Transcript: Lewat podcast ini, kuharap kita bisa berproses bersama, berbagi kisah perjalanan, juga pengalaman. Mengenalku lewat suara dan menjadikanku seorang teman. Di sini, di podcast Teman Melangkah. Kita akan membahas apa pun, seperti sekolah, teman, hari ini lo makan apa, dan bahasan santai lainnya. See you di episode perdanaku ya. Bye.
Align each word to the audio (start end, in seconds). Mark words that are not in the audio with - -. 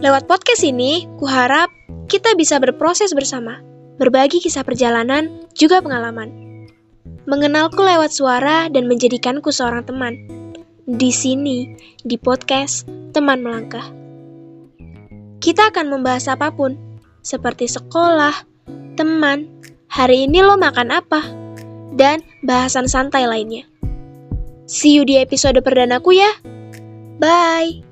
Lewat 0.00 0.28
podcast 0.28 0.60
ini, 0.60 1.08
kuharap 1.16 1.72
kita 2.04 2.36
bisa 2.36 2.60
berproses 2.60 3.16
bersama, 3.16 3.64
berbagi 3.96 4.44
kisah 4.44 4.60
perjalanan, 4.60 5.48
juga 5.56 5.80
pengalaman. 5.80 6.28
Mengenalku 7.24 7.80
lewat 7.80 8.12
suara 8.12 8.68
dan 8.68 8.84
menjadikanku 8.88 9.48
seorang 9.56 9.88
teman. 9.88 10.20
Di 10.84 11.08
sini, 11.08 11.72
di 12.04 12.20
podcast 12.20 12.84
Teman 13.16 13.40
Melangkah. 13.40 13.88
Kita 15.40 15.72
akan 15.72 15.96
membahas 15.96 16.28
apa 16.28 16.52
pun, 16.52 16.76
seperti 17.24 17.72
sekolah, 17.72 18.36
teman, 19.00 19.48
hari 19.88 20.28
ini 20.28 20.44
lo 20.44 20.60
makan 20.60 20.92
apa, 20.92 21.24
dan 21.96 22.20
bahasan 22.44 22.84
santai 22.84 23.24
lainnya. 23.24 23.64
See 24.68 24.92
you 24.92 25.08
di 25.08 25.16
episode 25.16 25.56
perdanaku 25.64 26.20
ya. 26.20 26.59
Bye. 27.20 27.89